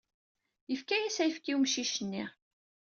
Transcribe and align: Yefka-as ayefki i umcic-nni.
Yefka-as 0.71 1.17
ayefki 1.23 1.49
i 1.51 1.55
umcic-nni. 1.57 2.23